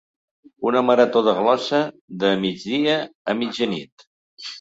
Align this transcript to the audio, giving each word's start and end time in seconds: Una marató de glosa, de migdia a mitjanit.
Una 0.69 0.79
marató 0.85 1.21
de 1.27 1.35
glosa, 1.39 1.81
de 2.23 2.31
migdia 2.45 2.97
a 3.33 3.37
mitjanit. 3.43 4.07